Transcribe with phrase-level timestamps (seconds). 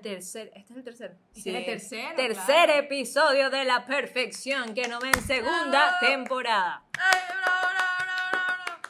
[0.00, 2.72] tercer, este es el tercer, Este es el tercero, tercer claro.
[2.74, 6.06] episodio de La Perfección que no ven segunda Bravo.
[6.06, 6.82] temporada.
[6.98, 8.80] Ay, bravo, bravo, bravo, bravo.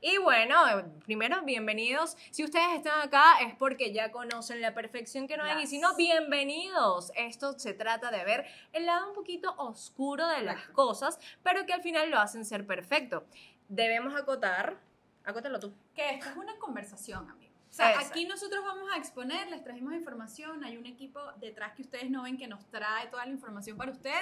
[0.00, 0.56] Y bueno,
[1.04, 2.16] primero, bienvenidos.
[2.30, 5.58] Si ustedes están acá es porque ya conocen la perfección que no ven.
[5.60, 5.96] Y si no, Yes.
[5.96, 7.10] bienvenidos.
[7.16, 11.72] Esto se trata de ver el lado un poquito oscuro de las cosas, pero que
[11.72, 13.24] al final lo hacen ser perfecto.
[13.68, 14.76] Debemos acotar.
[15.24, 15.72] Acótalo tú.
[15.94, 17.43] Que esto es una conversación, amigos.
[17.74, 18.10] O sea, Exacto.
[18.12, 22.22] aquí nosotros vamos a exponer, les trajimos información, hay un equipo detrás que ustedes no
[22.22, 24.14] ven que nos trae toda la información para ustedes.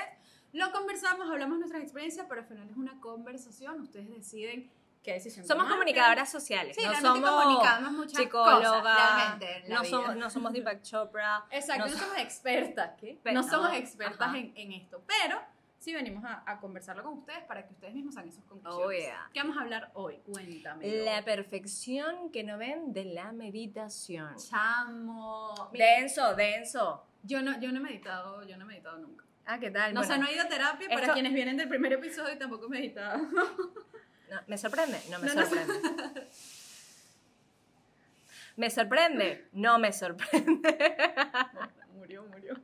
[0.55, 4.71] Lo conversamos, hablamos nuestras experiencias, pero al final es una conversación, ustedes deciden
[5.03, 6.75] qué decisión Somos comunicadoras sociales.
[6.81, 8.69] Sí, no somos muchas psicólogas.
[8.71, 9.91] cosas, realmente, no, vida.
[9.91, 11.45] somos, no somos Deepak Chopra.
[11.51, 13.19] Exacto, no no, so- somos expertas, ¿qué?
[13.23, 15.39] Pe- no somos no, expertas en, en esto, pero
[15.83, 18.87] sí venimos a, a conversarlo con ustedes para que ustedes mismos hagan sus conclusiones.
[18.87, 19.29] Oh, yeah.
[19.35, 20.19] ¿Qué vamos a hablar hoy?
[20.31, 20.87] Cuéntame.
[21.05, 24.37] La perfección que no ven de la meditación.
[24.37, 25.71] Chamo.
[25.73, 27.05] Denso, denso.
[27.25, 29.25] Yo no, yo no he meditado, yo no he meditado nunca.
[29.45, 29.93] Ah, ¿qué tal?
[29.93, 32.33] No, o sea, Bueno, no he ido a terapia para quienes vienen del primer episodio
[32.33, 33.19] y tampoco he meditado.
[34.31, 35.01] no, ¿Me sorprende?
[35.11, 35.41] No me No, no.
[35.47, 36.29] sorprende.
[38.57, 39.49] ¿Me sorprende?
[39.53, 40.77] No me sorprende.
[42.03, 42.55] murió, murió.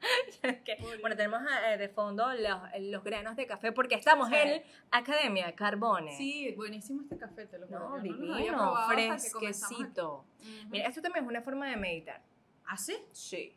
[0.65, 4.35] Que- bueno, tenemos eh, de fondo los, los granos de café porque estamos Sí.
[4.35, 6.17] en Academia Carbone.
[6.17, 7.79] Sí, buenísimo este café, te lo juro.
[7.97, 10.25] No, divino, fresquecito.
[10.41, 10.61] aquí.
[10.63, 10.69] Ujú.
[10.71, 12.21] Mira, esto también es una forma de meditar.
[12.67, 12.97] ¿Ah, sí?
[13.13, 13.55] Sí.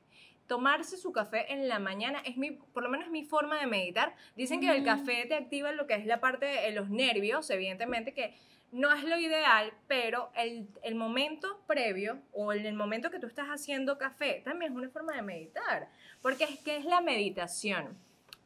[0.48, 4.16] Tomarse su café en la mañana es mi, por lo menos mi forma de meditar.
[4.36, 4.86] Dicen que el Mm.
[4.86, 8.36] café te activa lo que es la parte de los nervios, evidentemente que
[8.72, 13.28] no es lo ideal, pero el, el momento previo o en el momento que tú
[13.28, 15.90] estás haciendo café también es una forma de meditar.
[16.22, 17.98] Porque es que es la meditación.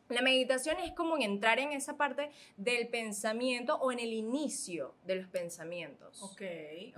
[0.10, 5.16] La meditación es como entrar en esa parte del pensamiento o en el inicio de
[5.16, 6.22] los pensamientos.
[6.22, 6.42] Ok.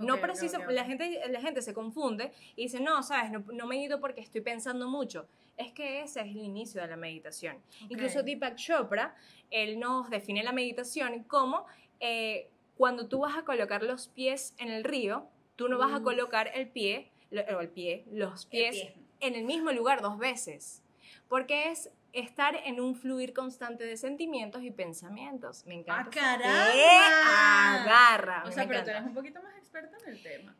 [0.00, 0.70] No ok, precisa, ok, ok.
[0.72, 4.42] La, gente, la gente se confunde y dice, no, sabes, no, no medito porque estoy
[4.42, 5.26] pensando mucho.
[5.56, 7.56] Es que ese es el inicio de la meditación.
[7.88, 9.16] Incluso Deepak Chopra,
[9.50, 11.66] él nos define la meditación como
[12.00, 15.98] eh, cuando tú vas a colocar los pies en el río, tú no vas a
[15.98, 16.04] Uf.
[16.04, 18.94] colocar el pie, lo- o el pie, los El pies pie.
[19.20, 20.82] en el mismo lugar dos veces.
[21.28, 25.66] Porque es estar en un fluir constante de sentimientos y pensamientos.
[25.66, 26.08] Me encanta.
[26.08, 26.74] ¡Ah, caramba!
[26.74, 27.80] ¡Eh!
[27.82, 28.44] Agarra.
[28.46, 30.54] O sea, pero tú eres un poquito más experta en el tema.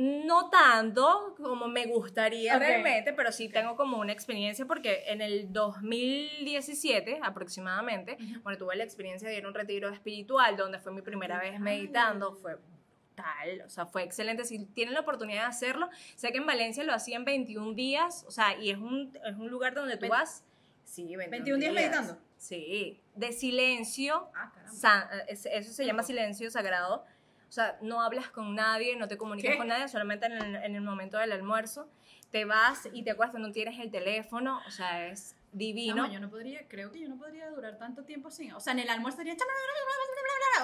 [0.00, 5.52] No tanto como me gustaría realmente, pero sí tengo como una experiencia porque en el
[5.52, 8.40] 2017 aproximadamente, Ujú.
[8.42, 11.58] bueno, tuve la experiencia de ir a un retiro espiritual donde fue mi primera vez
[11.58, 12.56] meditando, fue
[13.16, 14.44] tal, o sea, fue excelente.
[14.44, 18.30] Si tienen la oportunidad de hacerlo, sé que en Valencia lo hacían 21 días, o
[18.30, 20.44] sea, y es un, es un lugar donde tú vas,
[20.84, 22.16] sí, 21, 21 días meditando.
[22.36, 24.72] Sí, de silencio, Ah, caramba.
[24.72, 27.04] sa- es- eso se llama silencio sagrado.
[27.48, 29.58] O sea, no hablas con nadie, no te comunicas ¿Qué?
[29.58, 31.88] con nadie, solamente en el, en el momento del almuerzo.
[32.30, 36.02] Te vas y te acuestas, no tienes el teléfono, o sea, es divino.
[36.02, 38.52] Chama, yo no podría, creo que yo no podría durar tanto tiempo sin.
[38.52, 39.34] O sea, en el almuerzo estaría.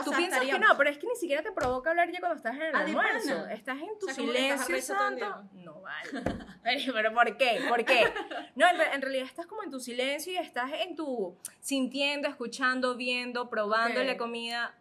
[0.01, 2.11] O Tú sea, piensas estaría- que no, pero es que ni siquiera te provoca hablar
[2.11, 3.47] ya cuando estás en el Ah, ¿de almuerzo.
[3.47, 5.43] Estás en tu O sea, silencio santo.
[5.55, 6.11] No vale.
[6.93, 7.61] Pero, ¿por qué?
[7.69, 8.13] ¿Por qué?
[8.57, 12.97] No, en, en realidad estás como en tu silencio y estás en tu sintiendo, escuchando,
[12.97, 14.75] viendo, probando la comida.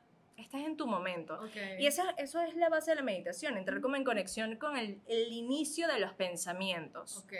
[0.43, 1.35] Estás en tu momento.
[1.35, 1.55] Ok.
[1.79, 5.01] Y esa, eso es la base de la meditación, entrar como en conexión con el,
[5.07, 7.17] el inicio de los pensamientos.
[7.17, 7.33] Ok,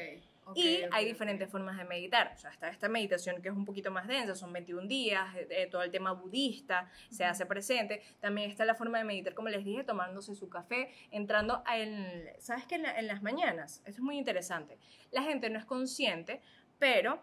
[0.45, 2.31] ok, y hay diferentes formas de meditar.
[2.35, 5.47] O sea, está esta meditación que es un poquito más densa, son 21 días, eh,
[5.49, 8.01] eh, todo el tema budista se hace presente.
[8.19, 12.65] También está la forma de meditar, como les dije, tomándose su café, entrando en, ¿sabes
[12.65, 12.75] qué?
[12.75, 14.77] En, la- en las mañanas, esto es muy interesante.
[15.11, 16.41] La gente no es consciente,
[16.79, 17.21] pero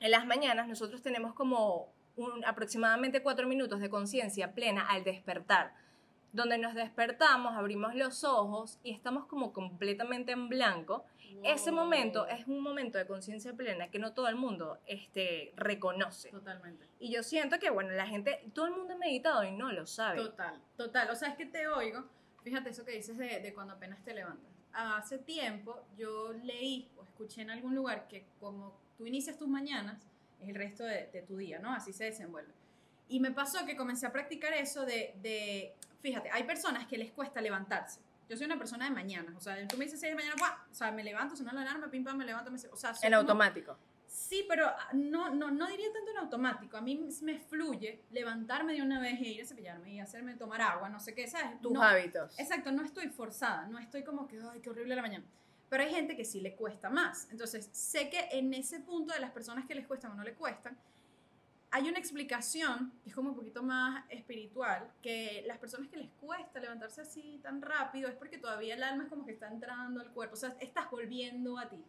[0.00, 5.72] en las mañanas nosotros tenemos como un- aproximadamente cuatro minutos de conciencia plena al despertar
[6.32, 11.06] donde nos despertamos, abrimos los ojos y estamos como completamente en blanco
[11.42, 16.30] ese momento es un momento de conciencia plena que no todo el mundo este, reconoce.
[16.30, 16.86] Totalmente.
[16.98, 19.86] Y yo siento que, bueno, la gente, todo el mundo ha meditado y no lo
[19.86, 20.18] sabe.
[20.18, 21.10] Total, total.
[21.10, 22.04] O sea, es que te oigo.
[22.42, 24.50] Fíjate eso que dices de, de cuando apenas te levantas.
[24.72, 30.06] Hace tiempo yo leí o escuché en algún lugar que como tú inicias tus mañanas,
[30.42, 31.72] el resto de, de tu día, ¿no?
[31.72, 32.52] Así se desenvuelve.
[33.08, 37.10] Y me pasó que comencé a practicar eso de, de, fíjate, hay personas que les
[37.12, 38.00] cuesta levantarse.
[38.28, 40.52] Yo soy una persona de mañana, o sea, tú me dices 6 de mañana, ¡guau!
[40.70, 42.58] o sea, me levanto, suena la alarma, pim, pam, me levanto, me...
[42.70, 43.78] O sea, En como- automático.
[44.06, 46.76] Sí, pero no, no, no diría tanto en automático.
[46.78, 50.60] A mí me fluye levantarme de una vez e ir a cepillarme y hacerme tomar
[50.62, 51.60] agua, no sé qué, ¿sabes?
[51.60, 52.38] Tus No, hábitos.
[52.38, 55.24] Exacto, no estoy forzada, no estoy como que, ay, qué horrible la mañana.
[55.68, 57.28] Pero hay gente que sí le cuesta más.
[57.30, 60.34] Entonces, sé que en ese punto de las personas que les cuestan o no le
[60.34, 60.76] cuestan,
[61.70, 66.10] hay una explicación que es como un poquito más espiritual, que las personas que les
[66.20, 70.00] cuesta levantarse así tan rápido es porque todavía el alma es como que está entrando
[70.00, 71.84] al cuerpo, o sea, estás volviendo a ti.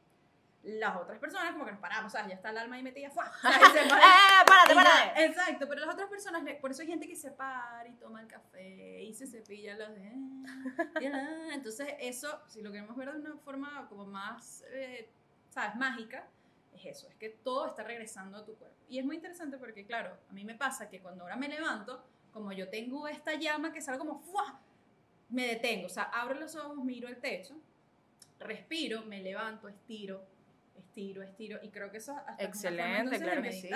[0.64, 3.10] Las otras personas como que nos paramos, o sea, ya está el alma ahí metida,
[3.10, 3.32] ¡fua!
[3.32, 4.02] O sea, y se para-
[4.42, 5.26] ¡Eh, párate, párate!
[5.26, 8.28] Exacto, pero las otras personas, por eso hay gente que se para y toma el
[8.28, 10.52] café y se cepilla los dientes.
[11.54, 15.10] Entonces, eso, si lo queremos ver de una forma como más, eh,
[15.50, 16.28] ¿sabes?, mágica,
[16.74, 18.76] es eso, es que todo está regresando a tu cuerpo.
[18.90, 22.04] Y es muy interesante porque, claro, a mí me pasa que cuando ahora me levanto,
[22.34, 24.60] como yo tengo esta llama que sale como ¡fua!
[25.30, 27.56] me detengo, o sea, abro los ojos, miro el techo,
[28.40, 30.26] respiro, me levanto, estiro,
[30.80, 33.70] estiro, estiro, y creo que eso hasta una Excelente, de claro que sí.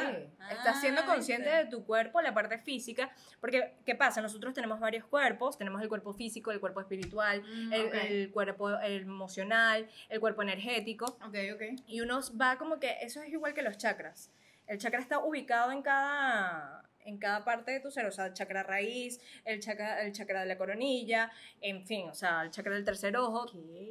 [0.52, 4.22] Estás siendo Ah, consciente de tu cuerpo, la parte física, porque ¿qué pasa?
[4.22, 8.70] Nosotros tenemos varios cuerpos, tenemos el cuerpo físico, el cuerpo espiritual, Mm, el, el cuerpo
[8.82, 11.62] emocional, el cuerpo energético, Ok, ok.
[11.88, 14.32] y uno va como que, eso es igual que los chakras.
[14.68, 18.34] El chakra está ubicado en cada, en cada parte de tu ser, o sea, el
[18.34, 22.74] chakra raíz, el chakra, el chakra de la coronilla, en fin, o sea, el chakra
[22.74, 23.46] del tercer ojo,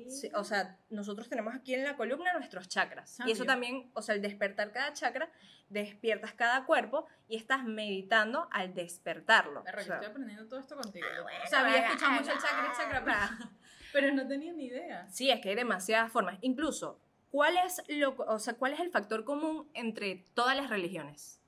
[0.08, 3.18] Sí, o sea, nosotros tenemos aquí en la columna nuestros chakras.
[3.26, 5.30] Y eso también, o sea, el despertar cada chakra,
[5.68, 9.62] despiertas cada cuerpo y estás meditando al despertarlo.
[9.64, 11.06] Perro, O sea, estoy aprendiendo todo esto contigo.
[11.10, 13.50] Ah, bueno, o sea, había escuchado mucho el chakra, el chakra, pero,
[13.92, 15.08] pero no tenía ni idea.
[15.08, 16.38] sí, es que hay demasiadas formas.
[16.42, 17.00] Incluso,
[17.30, 21.41] ¿cuál es, lo, o sea, ¿cuál es el factor común entre todas las religiones?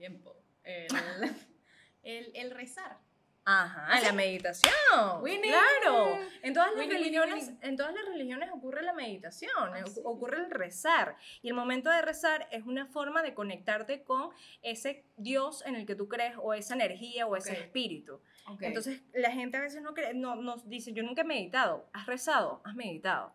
[0.00, 0.34] Tiempo.
[0.64, 0.86] El,
[2.02, 2.96] el, el rezar.
[3.44, 4.72] Ajá, ¿Ah, la meditación.
[5.20, 5.50] Winnie.
[5.50, 6.18] Claro.
[6.42, 10.00] En todas las religiones, en todas las religiones ocurre la meditación, Ah, oc- sí.
[10.04, 11.16] ocurre el rezar.
[11.42, 14.30] Y el momento de rezar es una forma de conectarte con
[14.62, 18.20] ese Dios en el que tú crees o esa energía o ese espíritu.
[18.60, 21.88] Entonces, la gente a veces no cree, no nos dice, yo nunca he meditado.
[21.92, 22.62] ¿Has rezado?
[22.64, 23.34] ¿Has meditado?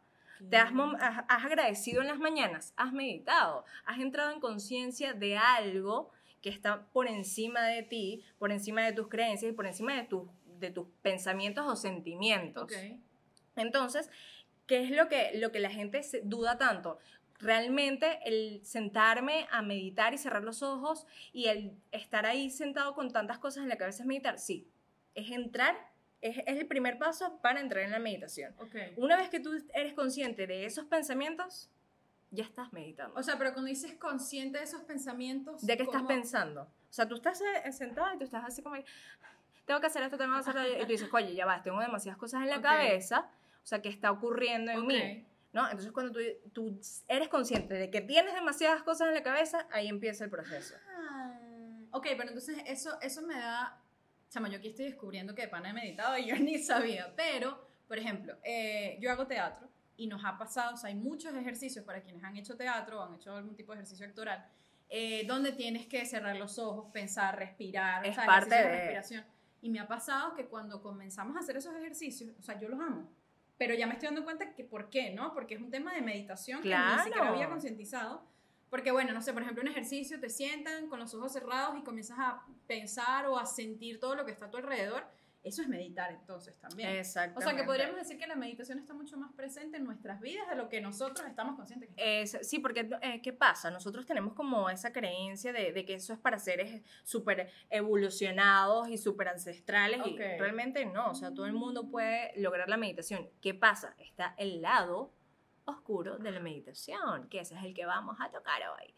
[0.49, 2.73] ¿Te has, has, has agradecido en las mañanas?
[2.77, 3.65] ¿Has meditado?
[3.85, 6.11] ¿Has entrado en conciencia de algo
[6.45, 10.03] que está por encima de ti, por encima de tus creencias y por encima de
[10.03, 12.71] tus, de tus pensamientos o sentimientos?
[13.55, 14.11] Entonces,
[14.67, 16.99] ¿qué es lo que, lo que la gente se- duda tanto?
[17.39, 23.11] Realmente el sentarme a meditar y cerrar los ojos y el estar ahí sentado con
[23.11, 24.67] tantas cosas en la cabeza es meditar, sí,
[25.15, 25.75] es entrar,
[26.21, 28.53] es, el primer paso para entrar en la meditación.
[28.97, 31.71] Una vez que tú eres consciente de esos pensamientos,
[32.35, 33.19] ya estás meditando.
[33.19, 35.65] O sea, pero cuando dices consciente de esos pensamientos.
[35.65, 36.09] ¿De qué estás ¿cómo?
[36.09, 36.63] pensando?
[36.63, 38.75] O sea, tú estás eh, sentado y tú estás así como,
[39.65, 41.79] tengo que hacer esto, tengo que hacer aquello", y tú dices, oye, ya va, tengo
[41.81, 42.63] demasiadas cosas en la Ok.
[42.63, 43.29] cabeza,
[43.63, 44.87] o sea, que está ocurriendo en Ok.
[44.87, 45.65] mí, ¿no?
[45.65, 46.19] Entonces, cuando tú,
[46.53, 50.75] tú eres consciente de que tienes demasiadas cosas en la cabeza, ahí empieza el proceso.
[50.97, 51.39] Ah,
[51.91, 53.81] Ok, pero entonces eso, eso me da.
[54.29, 57.13] Chama, yo aquí estoy descubriendo que de pana he meditado y yo ni sabía.
[57.15, 61.33] Pero, por ejemplo, eh, yo hago teatro y nos ha pasado, o sea, hay muchos
[61.35, 64.45] ejercicios para quienes han hecho teatro o han hecho algún tipo de ejercicio actoral,
[64.89, 69.25] eh, donde tienes que cerrar los ojos, pensar, respirar, Es o sea, parte de- respiración.
[69.61, 72.79] Y me ha pasado que cuando comenzamos a hacer esos ejercicios, o sea, yo los
[72.79, 73.09] amo.
[73.57, 75.33] Pero ya me estoy dando cuenta que por qué, ¿no?
[75.33, 76.97] Porque es un tema de meditación que Claro.
[76.97, 78.21] ni siquiera había concientizado.
[78.69, 81.83] Porque, bueno, no sé, por ejemplo, un ejercicio, te sientan con los ojos cerrados y
[81.83, 85.07] comienzas a pensar o a sentir todo lo que está a tu alrededor.
[85.45, 86.89] Eso es meditar, entonces, también.
[86.89, 87.43] O Exactamente.
[87.45, 90.55] sea, que podríamos decir que la meditación está mucho más presente en nuestras vidas de
[90.55, 93.69] lo que nosotros estamos conscientes que Es- sí, porque eh, ¿qué pasa?
[93.69, 98.97] Nosotros tenemos como esa creencia de, de que eso es para seres súper evolucionados y
[98.97, 103.29] súper ancestrales y realmente no, o sea, todo el mundo puede lograr la meditación.
[103.41, 103.95] ¿Qué pasa?
[103.99, 105.13] Está el lado
[105.65, 108.93] oscuro de la meditación, que ese es el que vamos a tocar hoy.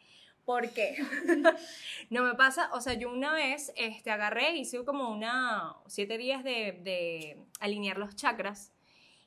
[0.47, 0.95] ¿Por qué?
[2.09, 6.41] no me pasa, o sea, yo una vez este, agarré, hice como una, siete días
[6.41, 8.71] de, de alinear los chakras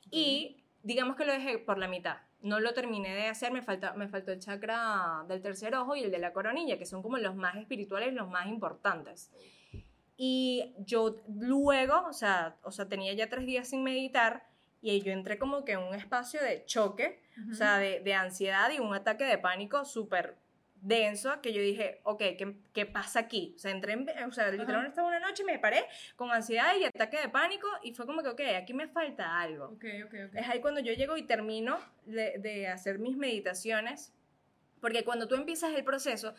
[0.09, 2.17] y digamos que lo dejé por la mitad.
[2.41, 6.01] No lo terminé de hacer, me, falta, me faltó el chakra del tercer ojo y
[6.01, 9.29] el de la coronilla, que son como los más espirituales, los más importantes.
[10.17, 14.47] Y yo luego, o sea, o sea, tenía ya tres días sin meditar
[14.81, 18.71] y yo entré como que en un espacio de choque, o sea, de, de ansiedad
[18.71, 20.40] y un ataque de pánico súper
[20.81, 23.53] denso que yo dije, ok, ¿qué, qué pasa aquí?
[23.55, 25.85] O sea, entré en, o sea, literalmente estaba una noche y me paré
[26.15, 29.65] con ansiedad y ataque de pánico y fue como que, ok, aquí me falta algo.
[29.65, 30.35] Ok, ok, ok.
[30.35, 34.13] Es ahí cuando yo llego y termino de, de hacer mis meditaciones,
[34.81, 36.33] porque cuando tú empiezas el proceso,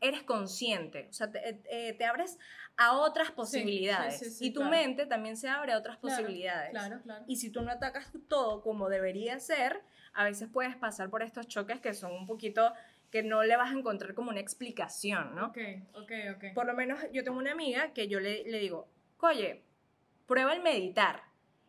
[0.00, 2.38] eres consciente, o sea, te, eh, te abres
[2.76, 4.76] a otras posibilidades sí, sí, y tu claro.
[4.76, 6.70] mente también se abre a otras Claro, posibilidades.
[6.72, 7.24] Claro, claro.
[7.28, 9.80] Y si tú no atacas todo como debería ser,
[10.12, 12.72] a veces puedes pasar por estos choques que son un poquito
[13.14, 15.46] que no le vas a encontrar como una explicación, ¿no?
[15.46, 15.58] Ok,
[15.92, 16.44] ok, ok.
[16.52, 18.88] Por lo menos yo tengo una amiga que yo le, le digo,
[19.20, 19.62] oye,
[20.26, 21.22] prueba el meditar.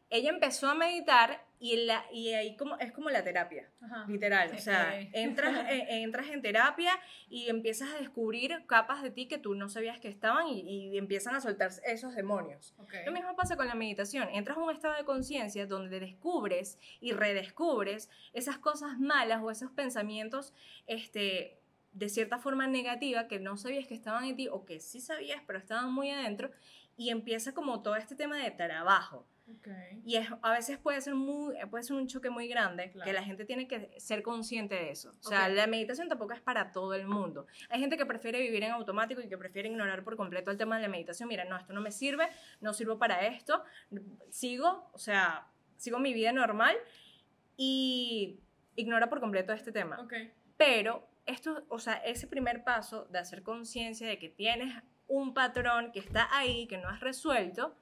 [0.10, 4.06] Ella empezó a meditar y, la, y ahí como, es como la terapia, Ajá.
[4.08, 4.52] literal.
[4.54, 6.92] O sea, entras, entras en terapia
[7.30, 10.62] y empiezas a descubrir capas de ti que tú no sabías que estaban y,
[10.94, 12.76] y empiezan a soltar esos demonios.
[13.06, 14.30] Lo mismo pasa con la meditación.
[14.32, 19.72] Entras a un estado de conciencia donde descubres y redescubres esas cosas malas o esos
[19.72, 20.54] pensamientos
[20.88, 21.60] este,
[21.94, 25.42] de cierta forma negativa que no sabías que estaban en ti o que sí sabías
[25.48, 26.52] pero estaban muy adentro
[26.98, 29.26] y empieza como todo este tema de trabajo.
[29.48, 29.68] Ok.
[30.04, 33.06] Y es, a veces puede ser, muy, puede ser un choque muy grande Claro.
[33.06, 35.12] que la gente tiene que ser consciente de eso.
[35.20, 37.46] O sea, la meditación tampoco es para todo el mundo.
[37.70, 40.78] Hay gente que prefiere vivir en automático y que prefiere ignorar por completo el tema
[40.78, 41.30] de la meditación.
[41.30, 42.28] Mira, no, esto no me sirve,
[42.60, 43.64] no sirvo para esto.
[44.30, 45.48] Sigo, o sea,
[45.78, 46.76] sigo mi vida normal
[47.58, 48.40] y
[48.76, 50.08] ignora por completo este tema.
[50.58, 54.74] Pero esto, o sea, ese primer paso de hacer conciencia de que tienes
[55.08, 57.76] un patrón que está ahí, que no has resuelto,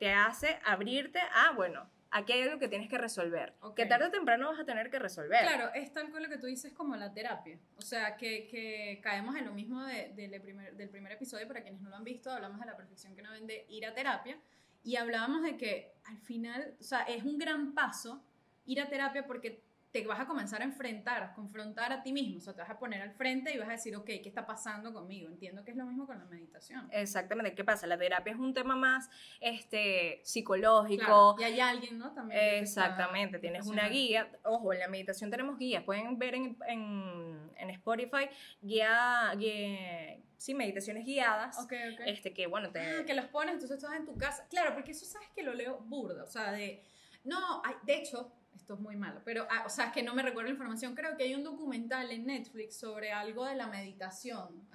[0.00, 3.54] te hace abrirte a, bueno, aquí hay algo que tienes que resolver.
[3.60, 3.76] Ok.
[3.76, 5.42] Que tarde o temprano vas a tener que resolver.
[5.42, 7.58] Claro, es tal cual lo que tú dices como la terapia.
[7.76, 11.62] O sea, que, que caemos en lo mismo de- del primer, del primer episodio, para
[11.62, 13.92] quienes no lo han visto, hablamos de la perfección que no ven de ir a
[13.94, 14.38] terapia
[14.82, 18.24] y hablábamos de que al final, o sea, es un gran paso
[18.64, 22.38] ir a terapia porque te vas a comenzar a enfrentar, a confrontar a ti mismo,
[22.38, 24.46] o sea, te vas a poner al frente y vas a decir, ok, ¿qué está
[24.46, 25.28] pasando conmigo?
[25.28, 26.88] Entiendo que es lo mismo con la meditación.
[26.92, 27.54] Exactamente.
[27.56, 27.86] ¿Qué pasa?
[27.88, 31.02] La terapia es un tema más este, psicológico.
[31.04, 32.12] Claro, y hay alguien, ¿no?
[32.12, 32.40] También.
[32.62, 34.30] Exactamente, tienes una guía.
[34.44, 35.82] Ojo, en la meditación tenemos guías.
[35.82, 38.28] Pueden ver en, en, en Spotify
[38.62, 41.58] guía, guía- sí, meditaciones guiadas.
[41.58, 42.00] Ok, ok.
[42.06, 44.46] Este, que bueno, te, Ah, que los pones, entonces estás en tu casa.
[44.48, 46.82] Claro, porque eso sabes que lo leo burda, o sea, de...
[47.24, 50.14] No, hay- de hecho, esto es muy malo, pero, ah, o sea, es que no
[50.14, 53.66] me recuerdo la información, creo que hay un documental en Netflix sobre algo de la
[53.66, 54.68] meditación.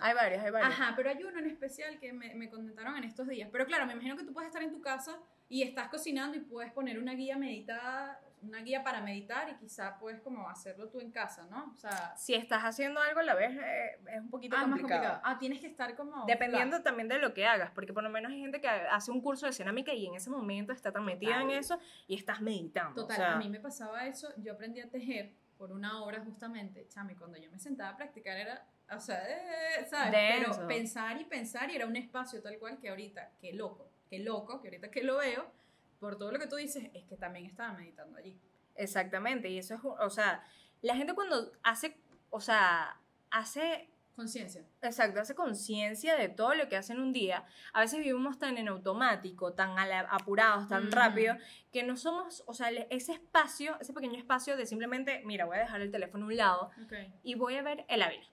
[0.00, 0.72] Hay varios, hay varios.
[0.72, 3.48] Ajá, pero hay uno en especial que me, me comentaron en estos días.
[3.52, 5.18] Pero claro, me imagino que tú puedes estar en tu casa
[5.48, 9.98] y estás cocinando y puedes poner una guía meditada, una guía para meditar y quizá
[9.98, 11.72] puedes como hacerlo tú en casa, ¿no?
[11.72, 14.80] O sea, Si estás haciendo algo a la vez, eh, es un poquito ah, más
[14.80, 15.20] complicado.
[15.24, 16.24] Ah, tienes que estar como...
[16.26, 19.20] Dependiendo también de lo que hagas, porque por lo menos hay gente que hace un
[19.20, 22.94] curso de cerámica y en ese momento está tan metida en eso y estás meditando.
[23.02, 26.22] Total, o sea, a mí me pasaba eso, yo aprendí a tejer por una hora
[26.24, 28.64] justamente, chami, cuando yo me sentaba a practicar era,
[28.94, 30.12] o sea, eh, ¿sabes?
[30.12, 30.52] Denso.
[30.56, 34.20] Pero pensar y pensar y era un espacio tal cual que ahorita, qué loco, qué
[34.20, 35.50] loco, que ahorita que lo veo,
[35.98, 38.38] por todo lo que tú dices, es que también estaba meditando allí.
[38.74, 40.42] Exactamente, y eso es, o sea,
[40.82, 41.96] la gente cuando hace,
[42.30, 43.00] o sea,
[43.30, 43.88] hace
[44.18, 44.64] Conciencia.
[44.82, 47.44] Exacto, hace conciencia de todo lo que hace en un día.
[47.72, 49.78] A veces vivimos tan en automático, tan
[50.10, 50.90] apurados, tan Ujú.
[50.96, 51.36] rápido,
[51.72, 55.60] que no somos, o sea, ese espacio, ese pequeño espacio de simplemente, mira, voy a
[55.60, 56.94] dejar el teléfono a un lado Ok.
[57.22, 58.26] y voy a ver el Ávila.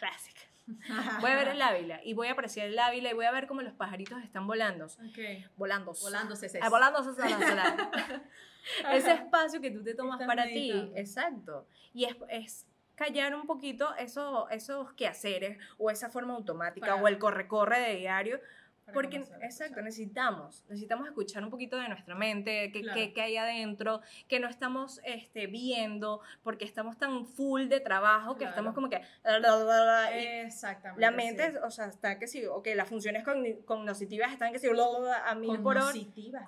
[0.00, 0.40] Clásica.
[1.20, 3.46] Voy a ver el Ávila y voy a apreciar el Ávila y voy a ver
[3.46, 4.84] cómo los pajaritos están volando.
[4.86, 5.18] Ok.
[5.56, 5.92] Volando.
[6.02, 6.60] Volándose ese.
[6.62, 7.10] Ah, volando ese
[8.92, 10.92] ese espacio que tú te tomas Estás para meditando.
[10.92, 11.66] ti, exacto.
[11.94, 17.08] Y es, es callar un poquito eso, esos quehaceres o esa forma automática Para- o
[17.08, 18.40] el corre-corre de diario.
[18.94, 22.98] Porque, a exacto, necesitamos, necesitamos escuchar un poquito de nuestra mente, qué, Claro.
[22.98, 28.34] qué- qué hay adentro, que no estamos este, viendo, porque estamos tan full de trabajo
[28.34, 28.50] que Claro.
[28.52, 29.00] estamos como que...
[30.44, 31.00] Exactamente.
[31.00, 31.56] la mente, sí.
[31.62, 35.60] o sea, está que sí, ok, las funciones cogni- cognitivas están que sí, a mil
[35.60, 35.86] por hora.
[35.86, 36.44] Cognitivas,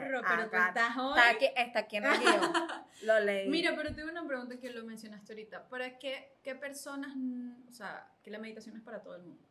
[0.00, 1.18] pero tú acá- estás hoy...
[1.18, 2.52] Está aquí, está aquí en el guion.
[3.02, 3.48] Lo leí.
[3.48, 5.68] Mira, pero tengo una pregunta que lo mencionaste ahorita.
[5.68, 7.12] ¿Para qué, qué personas,
[7.68, 9.42] o sea, que la meditación es para todo el mundo?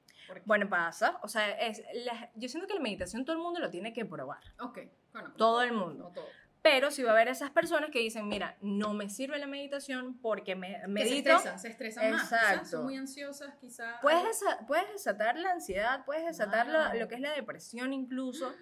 [0.45, 1.19] Bueno, pasa.
[1.23, 4.05] O sea, es la- yo siento que la meditación todo el mundo lo tiene que
[4.05, 4.41] probar.
[4.59, 4.79] ok,
[5.13, 5.33] bueno.
[5.37, 6.05] Todo el mundo.
[6.05, 6.25] No todo.
[6.61, 10.17] Pero si va a haber esas personas que dicen, mira, no me sirve la meditación
[10.21, 11.29] porque me Que se medito.
[11.31, 12.21] estresan, se estresan más.
[12.23, 12.65] quizás Exacto.
[12.69, 13.97] son muy ansiosas, quizás.
[14.01, 18.53] Puedes, desa- puedes desatar la ansiedad, puedes desatar la- lo que es la depresión incluso.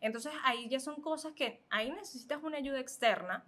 [0.00, 3.44] Entonces ahí ya son cosas que ahí necesitas una ayuda externa.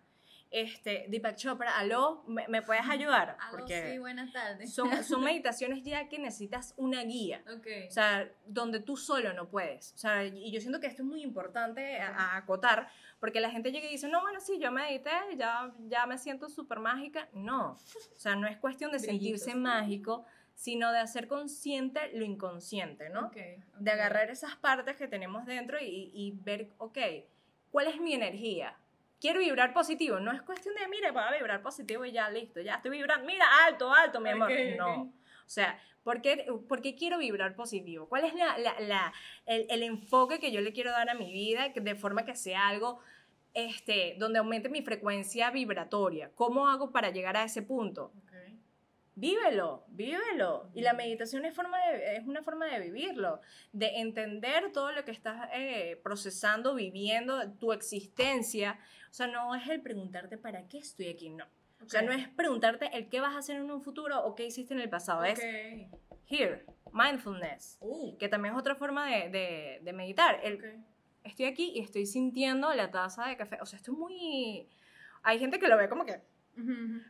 [0.53, 3.39] Este, Deepak Chopra, aló, ¿me, me puedes ayudar?
[3.41, 4.75] Aló, Porque sí, buenas tardes.
[4.75, 7.43] son, son meditaciones ya que necesitas una guía.
[7.57, 7.67] Ok.
[7.89, 9.95] O sea, donde tú solo no puedes.
[9.95, 13.51] O sea, y yo siento que esto es muy importante a, a acotar, porque la
[13.51, 17.29] gente llega y dice, no, bueno, sí, yo medité, ya, ya me siento súper mágica.
[17.33, 19.63] No, o sea, no es cuestión de sentirse Brillitos.
[19.63, 23.29] mágico, sino de hacer consciente lo inconsciente, ¿no?
[23.29, 23.37] Ok,
[23.73, 23.79] ok.
[23.79, 26.99] De agarrar esas partes que tenemos dentro y, y ver, ok,
[27.71, 28.77] ¿cuál es mi energía?
[29.23, 32.61] Quiero vibrar positivo, no es cuestión de, mira, voy a vibrar positivo y ya, listo,
[32.61, 34.49] ya estoy vibrando, mira, alto, alto, mi amor.
[34.77, 35.03] No.
[35.05, 38.09] O sea, ¿por qué, por qué quiero vibrar positivo?
[38.09, 39.13] ¿Cuál es la, la- la-
[39.47, 42.67] el, el enfoque que yo le quiero dar a mi vida de forma que sea
[42.67, 42.99] algo
[43.55, 46.33] este, donde aumente mi frecuencia vibratoria?
[46.35, 48.13] ¿Cómo hago para llegar a ese punto?
[49.15, 50.71] Vívelo, vívelo.
[50.75, 53.41] Y la meditación es, forma de- es una forma de vivirlo,
[53.73, 58.81] de entender todo lo que estás eh, procesando, viviendo, tu existencia.
[59.13, 61.45] O sea, no es el preguntarte para qué estoy aquí, no.
[61.85, 64.47] O sea, no es preguntarte el qué vas a hacer en un futuro o qué
[64.47, 66.19] hiciste en el pasado, es Ok.
[66.31, 66.65] here,
[66.95, 70.41] mindfulness, Uh, que también es otra forma de, de- de meditar.
[70.43, 70.65] El, ok.
[71.25, 73.59] estoy aquí y estoy sintiendo la taza de café.
[73.61, 74.67] O sea, esto es muy...
[75.23, 76.23] Hay gente que lo ve como que...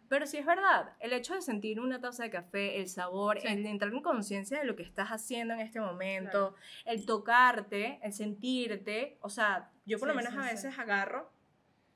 [0.09, 3.47] Pero sí es verdad, el hecho de sentir una taza de café, el sabor, Sí.
[3.49, 6.55] el de entrar en conciencia de lo que estás haciendo en este momento,
[6.85, 11.31] el tocarte, el sentirte, o sea, yo por lo Sí, menos sí, a veces agarro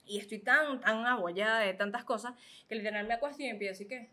[0.07, 2.35] y estoy tan, tan abollada de tantas cosas
[2.69, 4.09] que literal me acuesto y empiezo así que...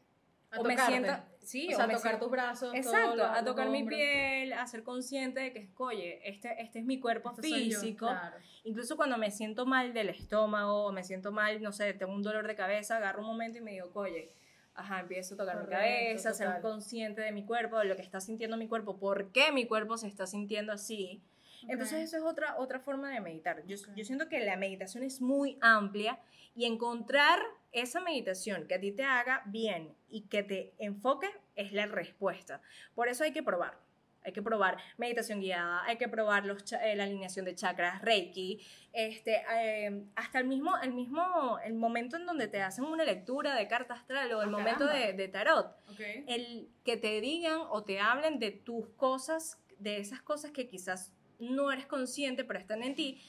[0.51, 1.11] A o me siento...
[1.41, 2.69] Sí, o sea, me tocar siento- tus brazos.
[2.69, 6.79] todo, Exacto, los- a tocar mi piel, a ser consciente de que, oye, este, este
[6.79, 8.05] es mi cuerpo Este soy yo, físico.
[8.07, 8.37] claro.
[8.63, 12.21] Incluso cuando me siento mal del estómago, o me siento mal, no sé, tengo un
[12.21, 14.29] dolor de cabeza, agarro un momento y me digo, oye,
[14.75, 16.61] ajá, empiezo a tocar mi Correcto, cabeza, ser total.
[16.61, 19.97] consciente de mi cuerpo, de lo que está sintiendo mi cuerpo, por qué mi cuerpo
[19.97, 21.21] se está sintiendo así.
[21.67, 23.65] Entonces eso es otra, otra forma de meditar.
[23.65, 23.95] Yo, Ok.
[23.95, 26.19] yo siento que la meditación es muy amplia
[26.55, 27.39] y encontrar
[27.71, 32.61] esa meditación que a ti te haga bien y que te enfoque es la respuesta.
[32.95, 33.81] Por eso hay que probar.
[34.25, 38.65] Hay que probar meditación guiada, hay que probar los eh, la alineación de chakras, Reiki,
[38.93, 43.53] este, eh, hasta el mismo, el mismo, el momento en donde te hacen una lectura
[43.53, 45.99] de carta astral o el Ah, momento de, de tarot Ok.
[46.27, 51.11] el que te digan o te hablen de tus cosas, de esas cosas que quizás
[51.43, 53.21] no eres consciente, pero están en ti,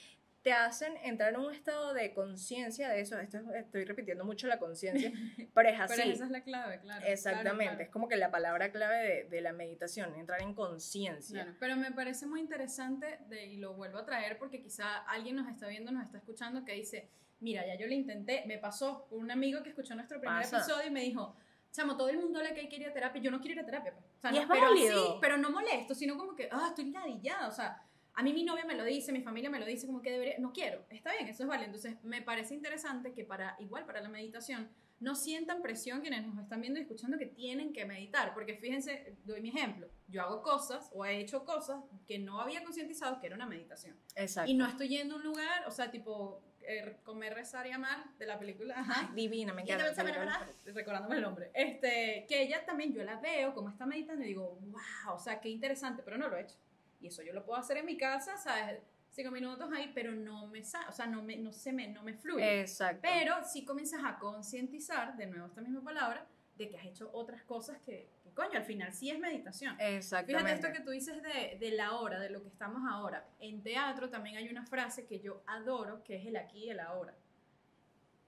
[0.42, 3.18] te hacen entrar en un estado de conciencia de eso.
[3.18, 5.11] Esto es- estoy repitiendo mucho la conciencia,
[5.54, 5.94] pero es así.
[5.97, 7.04] Pero esa es la clave, claro.
[7.06, 11.44] Exactamente, claro, es como que la palabra clave de, de la meditación, entrar en conciencia.
[11.44, 15.37] Claro, pero me parece muy interesante de- y lo vuelvo a traer porque quizá alguien
[15.37, 17.09] nos está viendo, nos está escuchando que dice,
[17.40, 20.59] mira, ya yo lo intenté, me pasó por un amigo que escuchó nuestro primer Pasa.
[20.59, 21.35] episodio y me dijo,
[21.73, 23.64] chamo, todo el mundo habla que que ir a terapia, yo no quiero ir a
[23.66, 23.92] terapia.
[23.94, 24.04] pues".
[24.18, 25.21] O sea, Y no, es pero válido.
[25.23, 27.83] pero no molesto, sino como que, ah, estoy ladillada, o sea,
[28.16, 30.38] a mí mi novia me lo dice, mi familia me lo dice, como que debería,
[30.38, 31.66] no quiero, está bien, eso es válido.
[31.66, 34.69] Entonces, me parece interesante que para, igual para la meditación,
[35.00, 39.17] no sientan presión quienes nos están viendo y escuchando que tienen que meditar, porque fíjense,
[39.25, 43.26] doy mi ejemplo, yo hago cosas o he hecho cosas que no había concientizado que
[43.26, 43.97] era una meditación.
[44.15, 44.50] Exacto.
[44.50, 48.17] Y no estoy yendo a un lugar, o sea, tipo eh, comer, rezar y amar
[48.17, 48.78] de la película.
[48.78, 49.12] Ajá.
[49.15, 50.47] Divina, me encanta.
[50.67, 54.58] recordándome el nombre, este, que ella también, yo la veo como está meditando y digo,
[54.62, 56.56] wow, o sea, qué interesante, pero no lo he hecho.
[57.04, 58.80] Y eso yo lo puedo hacer en mi casa, ¿sabes?
[59.10, 62.14] Cinco minutos ahí, pero no me, o sea, no me, no se me, no me
[62.14, 62.62] fluye.
[62.62, 63.00] Exacto.
[63.02, 67.43] Pero sí comienzas a concientizar, de nuevo esta misma palabra, de que has hecho otras
[67.43, 69.78] cosas que, que, coño, al final sí es meditación.
[69.78, 70.49] Exactamente.
[70.49, 73.28] Fíjate esto que tú dices de, de la hora, de lo que estamos ahora.
[73.38, 76.80] En teatro también hay una frase que yo adoro, que es el aquí y el
[76.80, 77.14] ahora.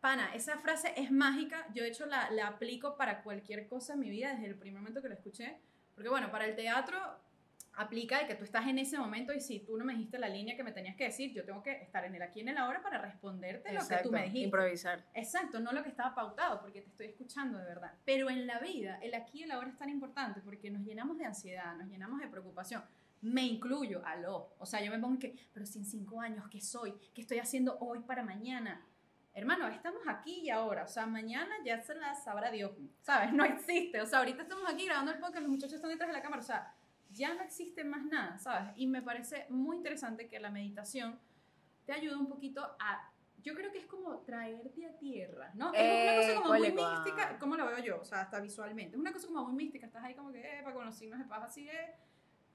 [0.02, 1.66] Pana, esa frase es mágica.
[1.72, 4.80] Yo, de hecho, la, la aplico para cualquier cosa en mi vida desde el primer
[4.82, 5.58] momento que la escuché.
[5.94, 6.98] Porque, bueno, para el teatro
[7.76, 10.28] aplica de que tú estás en ese momento y si tú no me dijiste la
[10.28, 12.48] línea que me tenías que decir, yo tengo que estar en el aquí y en
[12.48, 14.46] el ahora para responderte lo que Exacto, tú me dijiste.
[14.46, 15.04] Improvisar.
[15.14, 17.92] Exacto, no lo que estaba pautado, porque te estoy escuchando de verdad.
[18.04, 21.18] Pero en la vida, el aquí y el ahora es tan importante porque nos llenamos
[21.18, 22.82] de ansiedad, nos llenamos de preocupación.
[23.20, 24.54] Me incluyo, aló.
[24.58, 26.94] O sea, yo me pongo que, pero si en cinco años, ¿qué soy?
[27.14, 28.86] ¿Qué estoy haciendo hoy para mañana?
[29.34, 30.84] Hermano, estamos aquí y ahora.
[30.84, 32.72] O sea, mañana ya se la sabrá Dios.
[33.02, 33.34] ¿Sabes?
[33.34, 34.00] No existe.
[34.00, 36.40] O sea, ahorita estamos aquí grabando el podcast, los muchachos están detrás de la cámara.
[36.40, 36.74] O sea,
[37.16, 38.72] ya no existe más nada, ¿sabes?
[38.76, 41.18] Y me parece muy interesante que la meditación
[41.84, 45.72] te ayuda un poquito a yo creo que es como traerte a tierra, ¿no?
[45.72, 48.00] es una Eh, cosa como muy mística, ¿cómo lo veo yo?
[48.00, 48.96] O sea, hasta visualmente.
[48.96, 51.26] Es una cosa como muy mística, estás ahí como que, epa, con los signos de
[51.26, 51.90] paz así es,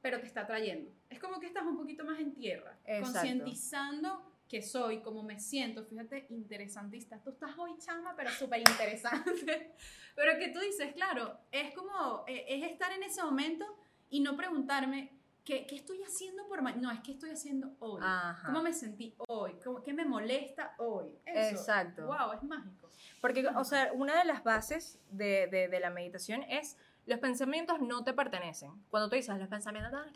[0.01, 0.91] pero te está trayendo.
[1.09, 3.19] Es como que estás un poquito más en tierra, Exacto.
[3.19, 5.85] concientizando que soy, cómo me siento.
[5.85, 7.21] Fíjate, interesantista.
[7.23, 9.73] Tú estás hoy chama, pero súper interesante.
[10.15, 13.65] pero que tú dices, claro, es como, eh, es estar en ese momento
[14.11, 15.11] y no preguntarme,
[15.43, 16.81] ¿qué, qué estoy haciendo por mañana?
[16.83, 18.01] No, es que estoy haciendo hoy.
[18.05, 18.45] Ajá.
[18.47, 19.53] ¿Cómo me sentí hoy?
[19.63, 21.17] ¿Cómo- ¿Qué me molesta hoy?
[21.25, 21.55] Eso.
[21.55, 22.05] Exacto.
[22.05, 22.89] Wow, es mágico.
[23.19, 27.79] Porque, o sea, una de las bases de, de, de la meditación es los pensamientos
[27.81, 28.71] no te pertenecen.
[28.89, 30.07] Cuando tú dices los pensamientos, estás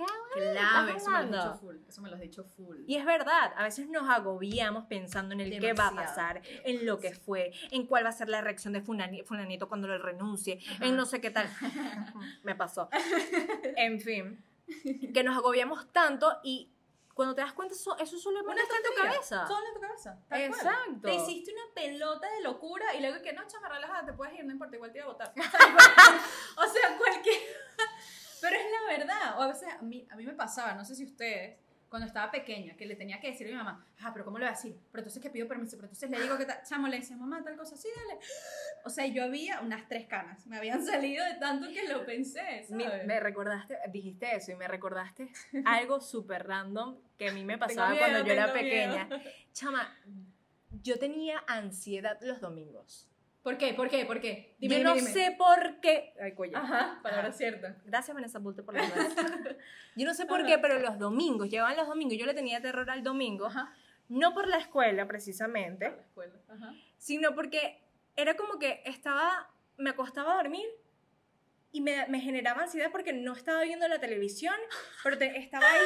[0.95, 1.75] eso me lo has dicho full.
[1.87, 2.77] Eso me lo has dicho full.
[2.87, 6.05] Y es verdad, a veces nos agobiamos pensando en el qué va a Demasiado.
[6.07, 9.67] pasar, en lo que fue, en cuál va a ser la reacción de fulani- fulanito
[9.67, 10.85] cuando le renuncie, Ajá.
[10.85, 11.47] en no sé qué tal.
[12.43, 12.89] Me pasó.
[13.75, 14.43] En fin,
[15.13, 16.69] que nos agobiamos tanto y
[17.15, 19.47] cuando te das cuenta, eso, eso solamente está en tu cabeza.
[19.47, 20.19] Solo en tu cabeza.
[20.27, 20.59] tal cual.
[20.59, 21.01] Exacto.
[21.07, 24.43] Te hiciste una pelota de locura y luego que no, chama, relajada, te puedes ir,
[24.43, 25.33] no importa, igual te iba a votar.
[26.57, 27.39] o sea, cualquier.
[28.41, 29.39] Pero es la verdad.
[29.39, 31.57] O a veces a mí, a mí me pasaba, no sé si ustedes,
[31.89, 34.45] cuando estaba pequeña, que le tenía que decir a mi mamá, ah, pero ¿cómo le
[34.45, 34.75] voy a decir?
[34.91, 37.43] Pero entonces que pido permiso, pero entonces le digo que tal, chamo, le decía, mamá,
[37.43, 38.19] tal cosa, sí, dale.
[38.83, 42.65] O sea, yo había unas tres canas, me habían salido de tanto que lo pensé,
[42.69, 43.05] Me, ¿sabes?
[43.05, 45.29] me recordaste, dijiste eso y me recordaste
[45.65, 49.05] algo súper random que a mí me pasaba Tengo cuando miedo, yo era pequeña.
[49.05, 49.21] miedo.
[49.53, 49.95] Chama,
[50.83, 53.07] yo tenía ansiedad los domingos.
[53.45, 53.75] ¿Por qué?
[53.75, 54.05] ¿Por qué?
[54.07, 54.55] ¿Por qué?
[54.57, 55.11] Dime, yo no dime.
[55.11, 56.15] sé por qué.
[56.19, 56.57] Ay, coño.
[56.57, 57.37] Ajá, palabra Ajá.
[57.37, 57.77] cierta.
[57.85, 59.55] Gracias, Vanessa Bulte, por la verdad.
[59.95, 60.47] Yo no sé por Ajá.
[60.49, 63.71] qué, pero los domingos, llegaban los domingos, yo le tenía terror al domingo, Ajá.
[64.09, 66.33] no por la escuela precisamente, la escuela.
[66.49, 66.73] Ajá.
[66.97, 67.83] sino porque
[68.15, 70.65] era como que estaba, me acostaba a dormir
[71.71, 74.55] y me, me generaba ansiedad porque no estaba viendo la televisión,
[75.03, 75.81] pero te- estaba ahí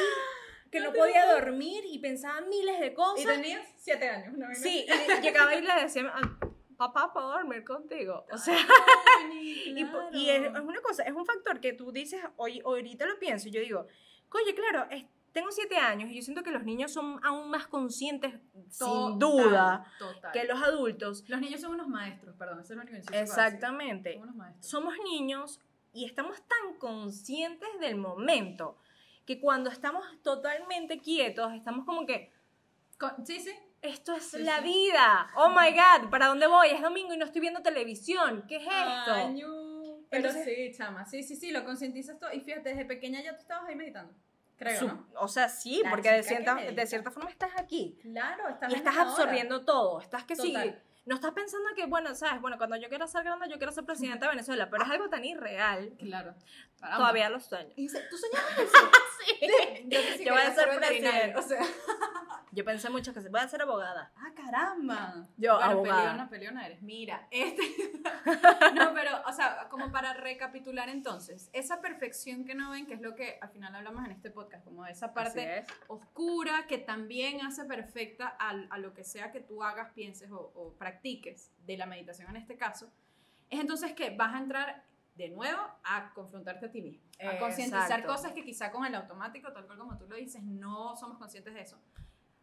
[0.70, 3.26] que no podía dormir y pensaba miles de Y cosas.
[3.34, 4.46] tenías siete años, ¿no?
[4.54, 6.38] Sí, y llegaba y le decía, "Ah,
[6.80, 8.24] papá, ¿puedo dormir contigo?
[8.32, 8.56] O sea,
[9.32, 13.04] y, po- y es, es una cosa, es un factor que tú dices, hoy, ahorita
[13.06, 13.86] lo pienso, y yo digo,
[14.32, 17.68] oye, claro, es- tengo siete años y yo siento que los niños son aún más
[17.68, 18.34] conscientes,
[18.68, 20.32] sin duda, Total.
[20.32, 21.24] que los adultos.
[21.28, 23.20] Los niños son unos maestros, perdón, eso es lo único que.
[23.20, 24.14] Exactamente.
[24.14, 24.66] Son unos maestros.
[24.66, 25.60] Somos niños
[25.92, 28.76] y estamos tan conscientes del momento
[29.24, 32.32] que cuando estamos totalmente quietos, estamos como que,
[32.98, 33.52] Con- sí, sí.
[33.82, 34.64] Esto es Sí, la sí.
[34.64, 35.28] vida.
[35.36, 36.68] Oh my God, ¿para dónde voy?
[36.68, 38.44] Es domingo y no estoy viendo televisión.
[38.48, 39.12] ¿Qué es esto?
[39.12, 40.06] Ay, ñu.
[40.10, 41.06] Pero Entonces- sí, chama.
[41.06, 42.32] Sí, sí, sí, lo concientizas todo.
[42.32, 44.12] Y fíjate, desde pequeña ya tú estabas ahí meditando.
[44.56, 45.06] Creo, Su- ¿no?
[45.18, 47.98] O sea, sí, La porque de cierta, de cierta forma estás aquí.
[48.02, 50.00] Claro, estás y estás absorbiendo todo.
[50.00, 50.52] Estás que sí.
[50.52, 50.82] Total.
[51.06, 53.84] No estás pensando que, bueno, sabes, bueno, cuando yo quiera ser grande, yo quiero ser
[53.84, 55.94] presidenta de Venezuela, pero es algo tan irreal.
[55.98, 56.34] Claro.
[56.80, 56.96] Caramba.
[56.98, 57.70] Todavía lo sueño.
[57.76, 58.90] Y dice, ¿Tú soñabas eso?
[59.18, 59.86] Sí.
[59.86, 61.38] Yo, sí Yo voy a ser veterinaria, presidenta.
[61.38, 61.60] O sea.
[62.52, 64.10] Yo pensé mucho que se voy a ser abogada.
[64.16, 65.28] Ah, caramba.
[65.36, 66.00] Yo, bueno, abogada.
[66.00, 66.82] Peleona, peleona eres.
[66.82, 67.62] Mira, este.
[68.74, 73.00] no, pero, o sea, como para recapitular entonces, esa perfección que no ven, que es
[73.02, 75.66] lo que al final hablamos en este podcast, como esa parte es.
[75.86, 80.50] oscura que también hace perfecta al- a, lo que sea que tú hagas, pienses o,
[80.56, 82.90] o practiques de la meditación en este caso,
[83.48, 84.84] es entonces que vas a entrar
[85.20, 89.52] de nuevo a confrontarte a ti mismo, a concientizar cosas que quizá con el automático,
[89.52, 91.78] tal cual como tú lo dices, no somos conscientes de eso,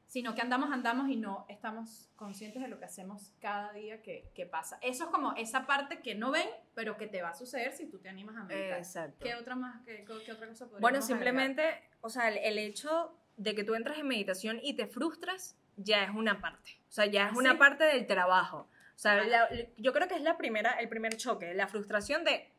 [0.06, 4.32] sino que andamos, andamos y no estamos conscientes de lo que hacemos cada día que,
[4.34, 4.78] que pasa.
[4.82, 7.88] Eso es como esa parte que no ven, pero que te va a suceder si
[7.90, 8.78] tú te animas a meditar.
[8.78, 9.18] Exacto.
[9.20, 11.04] ¿Qué otra más, qué, qué otra cosa Bueno, agregar?
[11.04, 15.58] simplemente, o sea, el, el hecho de que tú entras en meditación y te frustras
[15.76, 16.80] ya es una parte.
[16.88, 18.70] O sea, ya es ¿Ah, una parte del trabajo.
[18.96, 22.50] O sea, la- yo creo que es la primera, el primer choque, la frustración de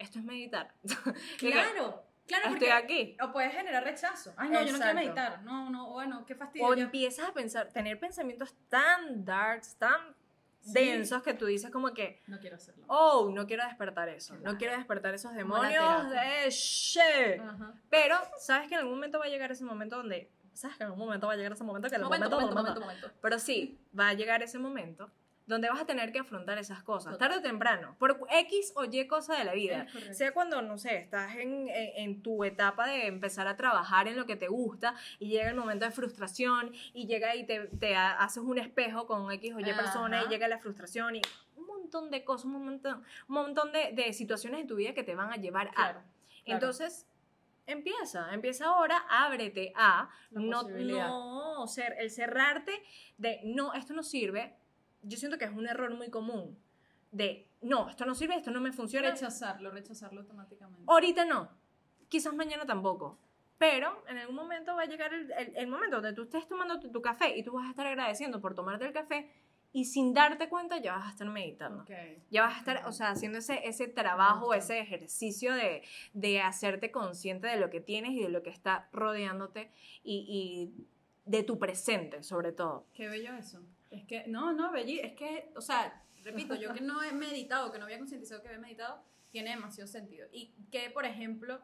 [0.00, 0.74] esto es meditar.
[1.38, 3.16] Claro, claro, Estoy porque aquí.
[3.22, 4.32] o puedes generar rechazo.
[4.36, 4.84] Ay, no, yo no Exacto.
[4.84, 5.42] quiero meditar.
[5.42, 6.66] No, no, bueno, qué fastidio.
[6.66, 6.84] O ya.
[6.84, 10.00] empiezas a pensar, tener pensamientos tan darks, tan
[10.62, 10.74] Sí.
[10.74, 12.84] densos que tú dices como que, No quiero hacerlo.
[12.88, 14.52] oh, no quiero despertar eso, Claro.
[14.52, 17.40] no quiero despertar esos demonios de shit.
[17.40, 17.72] Ajá.
[17.88, 20.88] Pero, ¿sabes que en algún momento va a llegar ese momento donde, ¿sabes que en
[20.90, 23.20] algún momento va a llegar ese momento que Momento, momento, momento, momento, momento, momento.
[23.22, 25.10] Pero sí, va a llegar ese momento
[25.50, 29.06] donde vas a tener que afrontar esas cosas, tarde o temprano, por X o Y
[29.06, 29.86] cosa de la vida.
[30.12, 34.16] Sea cuando, no sé, estás en, en- en tu etapa de empezar a trabajar en
[34.16, 37.94] lo que te gusta y llega el momento de frustración y llega y te, te
[37.96, 40.30] ha- haces un espejo con X o Y persona y Ajá.
[40.30, 41.22] llega la frustración y
[41.56, 45.02] un montón de cosas, un montón, un montón de, de situaciones en tu vida que
[45.02, 45.72] te van a llevar a...
[45.72, 46.02] Claro.
[46.46, 47.06] Entonces,
[47.66, 52.72] empieza, empieza ahora, ábrete a no, no ser, el cerrarte
[53.18, 54.54] de no, esto no sirve.
[55.02, 56.58] Yo siento que es un error muy común
[57.12, 59.10] de no, esto no sirve, esto no me funciona.
[59.10, 60.84] Rechazarlo, rechazarlo automáticamente.
[60.86, 61.50] Ahorita no,
[62.08, 63.18] quizás mañana tampoco.
[63.58, 66.80] Pero en algún momento va a llegar el, el- el momento donde tú estés tomando
[66.80, 69.30] tu, tu café y tú vas a estar agradeciendo por tomarte el café
[69.72, 71.82] y sin darte cuenta ya vas a estar meditando.
[71.82, 71.90] Ok.
[72.30, 75.82] Ya vas a estar, o sea, haciendo ese, ese trabajo, ese ejercicio de,
[76.14, 79.70] de hacerte consciente de lo que tienes y de lo que está rodeándote
[80.02, 80.86] y, y
[81.26, 82.86] de tu presente, sobre todo.
[82.94, 83.60] Qué bello eso.
[83.90, 87.72] Es que, no, no, belli, es que, o sea, repito, yo que no he meditado,
[87.72, 90.26] que no había concientizado que había meditado, tiene demasiado sentido.
[90.32, 91.60] Y que, por ejemplo,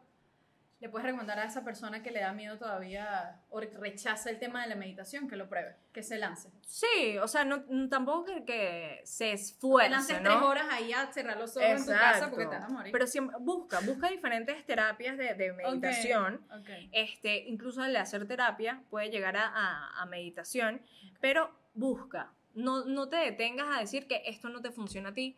[0.78, 4.62] le puedes recomendar a esa persona que le da miedo todavía o rechaza el tema
[4.62, 6.50] de la meditación, que lo pruebe, que se lance.
[6.66, 10.30] Sí, o sea, no, no- tampoco que, que se esfuerce, lances ¿no?
[10.30, 12.92] tres horas ahí a cerrar los ojos en tu casa porque te vas a morir.
[12.92, 16.44] Pero siempre, busca, busca diferentes terapias de, de meditación.
[16.52, 16.68] Ok.
[16.92, 20.82] Este, incluso el hacer terapia puede llegar a, a- a meditación,
[21.20, 22.32] pero busca.
[22.54, 25.36] No, no te detengas a decir que esto no te funciona a ti,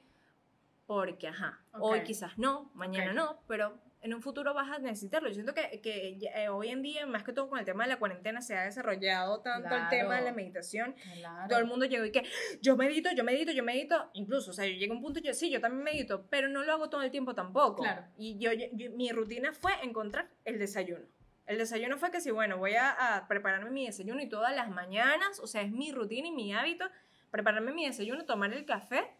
[0.87, 5.29] porque, ajá, hoy quizás no, mañana no, pero en un futuro vas a necesitarlo.
[5.29, 7.90] Yo siento que, que eh, hoy en día, más que todo con el tema de
[7.90, 10.94] la cuarentena, se ha desarrollado tanto el tema de la meditación.
[11.16, 11.48] Claro.
[11.48, 12.22] Todo el mundo llegó y que
[12.62, 14.09] yo medito, yo medito, yo medito.
[14.14, 16.48] Incluso, o sea, yo llegué a un punto y yo sí, yo también medito, pero
[16.48, 17.83] no lo hago todo el tiempo tampoco.
[17.83, 18.05] Claro.
[18.16, 21.05] Y yo, yo- mi rutina fue encontrar el desayuno.
[21.48, 24.70] El desayuno fue que si, bueno, voy a, a prepararme mi desayuno y todas las
[24.70, 26.84] mañanas, o sea, es mi rutina y mi hábito,
[27.30, 29.11] prepararme mi desayuno, tomar el café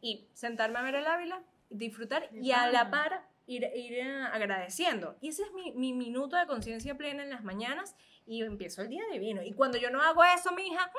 [0.00, 5.16] y sentarme a ver el Ávila, disfrutar y a la par ir, ir eh, agradeciendo.
[5.20, 7.94] Y ese es mi, mi minuto de conciencia plena en las mañanas
[8.26, 9.42] y empiezo el día divino.
[9.42, 10.90] Y cuando yo no hago eso, mi hija,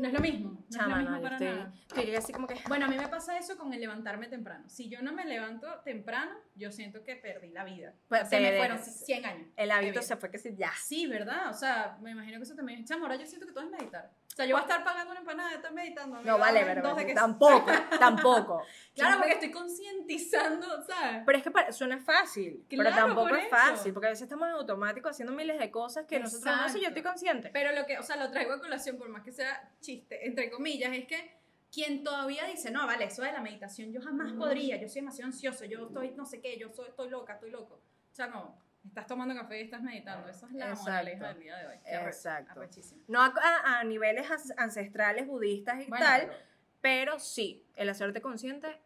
[0.00, 0.50] No es lo mismo.
[0.50, 1.72] No chama, es lo mismo no, para estoy, nada.
[1.88, 2.54] estoy así como que...
[2.68, 4.64] Bueno, a mí me pasa eso con el levantarme temprano.
[4.68, 7.92] Si yo no me levanto temprano, yo siento que perdí la vida.
[8.08, 9.48] Pues, se me te- fueron 100 años.
[9.56, 10.72] El hábito se fue que sí, ya.
[10.80, 11.50] Sí, ¿verdad?
[11.50, 12.84] O sea, me imagino que eso también.
[12.84, 14.10] Chamo, ahora yo siento que todo es meditar.
[14.40, 16.16] Sea, yo voy a estar pagando una empanada estar meditando.
[16.16, 17.66] me No vale, pero que- tampoco,
[18.00, 18.62] tampoco.
[18.94, 21.22] Claro, porque estoy concientizando, ¿sabes?
[21.26, 24.48] Pero es que suena fácil, pero Claro, tampoco por es fácil, porque a veces estamos
[24.48, 26.88] en automático haciendo miles de cosas que nosotros no sé, yo Exacto.
[26.88, 27.50] estoy consciente.
[27.52, 30.50] Pero lo que, o sea, lo traigo a colación, por más que sea chiste, entre
[30.50, 31.38] comillas, es que
[31.70, 35.26] quien todavía dice, no, vale, eso de la meditación yo jamás podría, yo soy demasiado
[35.26, 37.74] ansioso, yo estoy no sé qué, yo soy, estoy loca, estoy loco.
[38.10, 40.28] O sea, no, estás tomando café y estás meditando.
[40.28, 41.76] Esa es la moraleja del día de hoy.
[41.84, 42.52] Qué Exacto.
[42.52, 43.02] arrechísimo.
[43.08, 46.38] No a, niveles ancestrales budistas y Bueno, tal, pero-
[46.80, 48.80] pero sí, el hacerte consciente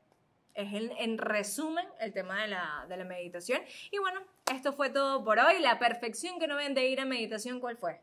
[0.54, 3.60] es en, en resumen el tema de la, de la meditación.
[3.90, 4.20] Y bueno,
[4.52, 5.60] esto fue todo por hoy.
[5.60, 8.00] La perfección que no ven de ir a meditación, ¿cuál fue?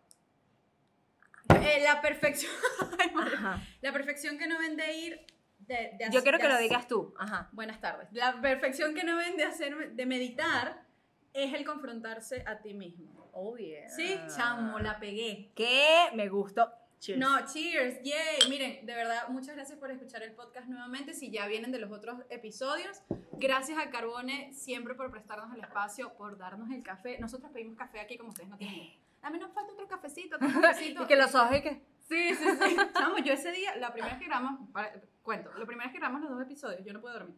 [1.62, 2.52] Eh, la perfección.
[3.16, 3.62] Ajá.
[3.82, 5.26] La perfección que no ven de ir.
[5.60, 7.14] De, de Yo quiero que lo digas tú.
[7.18, 7.50] Ajá.
[7.52, 8.08] Buenas tardes.
[8.12, 10.86] La perfección que no ven de hacer, de meditar,
[11.34, 13.30] es el confrontarse a ti mismo.
[13.34, 13.88] Oh, yeah.
[13.90, 15.52] Sí, chamo, la pegué.
[15.56, 16.70] Que me gustó.
[17.00, 17.20] Cheers.
[17.20, 18.48] No, cheers, yay.
[18.50, 21.14] Miren, de verdad, muchas gracias por escuchar el podcast nuevamente.
[21.16, 23.02] Si ya vienen de los otros episodios,
[23.40, 27.18] gracias a Carbone siempre por prestarnos el espacio, por darnos el café.
[27.20, 28.92] Nosotros pedimos café aquí como ustedes no tienen.
[29.24, 31.04] A mí nos falta otro cafecito, otro cafecito.
[31.04, 31.82] Y que los ojos y que...
[32.08, 32.76] Sí, sí, sí.
[32.94, 36.00] Chamo, yo ese día, la primera vez que grabamos, para- cuento, la primera vez que
[36.00, 37.36] grabamos los dos episodios, yo no puedo dormir.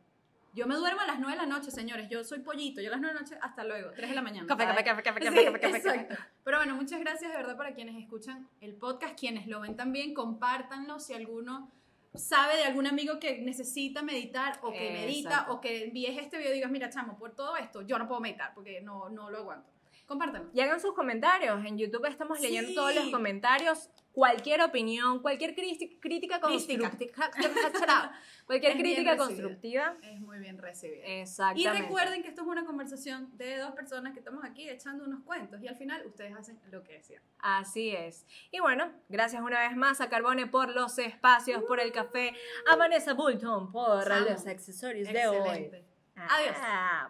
[0.54, 2.08] Yo me duermo a las 9 de la noche, señores.
[2.10, 2.80] Yo soy pollito.
[2.80, 3.92] Yo a las 9 de la noche, hasta luego.
[3.96, 4.48] 3 de la mañana.
[4.48, 6.00] Café, café, café, café, Sí, café, café, café, café.
[6.00, 6.24] exacto.
[6.44, 10.14] Pero bueno, muchas gracias de verdad para quienes escuchan el podcast, quienes lo ven también,
[10.14, 11.72] compártanlo si alguno
[12.14, 16.52] sabe de algún amigo que necesita meditar o que medita o que envíes este video
[16.52, 19.40] y digas, mira, chamo, por todo esto yo no puedo meditar porque no, no lo
[19.40, 19.73] aguanto.
[20.14, 20.50] Compártanlo.
[20.54, 21.64] Y hagan sus comentarios.
[21.66, 22.46] En YouTube estamos Sí.
[22.46, 23.90] leyendo todos los comentarios.
[24.12, 26.92] Cualquier opinión, cualquier crítica, constructiva.
[28.46, 29.18] cualquier Es crítica recibida.
[29.18, 29.98] constructiva.
[30.04, 31.02] Es muy bien recibido.
[31.04, 31.80] Exactamente.
[31.80, 35.24] Y recuerden que esto es una conversación de dos personas que estamos aquí echando unos
[35.24, 37.24] cuentos y al final ustedes hacen lo que decían.
[37.40, 38.28] Así es.
[38.52, 42.36] Y bueno, gracias una vez más a Carbone por los espacios, por el café,
[42.72, 45.72] a Vanessa Bulton por los accesorios de hoy.
[46.16, 46.56] Adiós.
[46.62, 47.08] Ah.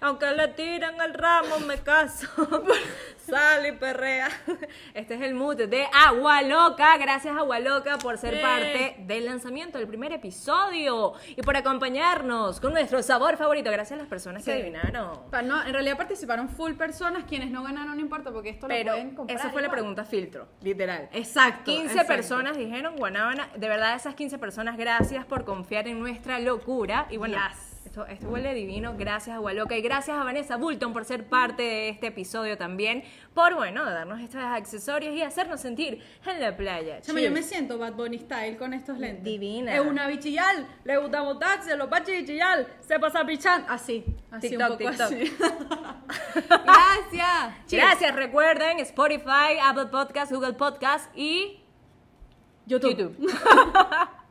[0.00, 2.28] Aunque le tiran el ramo, me caso.
[3.16, 4.28] Sale y perrea.
[4.92, 6.96] Este es el mood de Agua Loca.
[6.98, 12.72] Gracias, Agua Loca, por ser parte del lanzamiento del primer episodio y por acompañarnos con
[12.72, 13.70] nuestro sabor favorito.
[13.70, 15.20] Gracias a las personas que adivinaron.
[15.44, 18.92] No, en realidad participaron full personas, quienes no ganaron no importa porque esto lo Pero
[18.92, 19.38] pueden comprar.
[19.38, 21.08] esa fue la pregunta filtro, literal.
[21.12, 21.64] Exacto.
[21.64, 22.08] 15 exacto.
[22.08, 23.48] personas dijeron Guanábana.
[23.56, 27.06] De verdad, esas 15 personas, gracias por confiar en nuestra locura.
[27.10, 27.73] Y bueno, Yes.
[27.94, 28.94] Esto, esto huele divino.
[28.96, 33.04] Gracias a Gualoca y gracias a Vanessa Bulton por ser parte de este episodio también.
[33.34, 37.00] Por, bueno, darnos estos accesorios y hacernos sentir en la playa.
[37.00, 39.22] Chama, yo me siento Bad Bunny style con estos lentes.
[39.22, 39.74] Divina.
[39.76, 43.64] Es una bichillal, le gusta botarse, los bichillal, se pasa pichán.
[43.68, 45.06] Así, así TikTok, un poco TikTok.
[45.06, 45.36] así.
[46.64, 47.66] Gracias.
[47.66, 47.84] Cheers.
[47.84, 51.60] Gracias, recuerden Spotify, Apple Podcast, Google Podcast y
[52.66, 53.16] YouTube.
[53.16, 53.30] YouTube.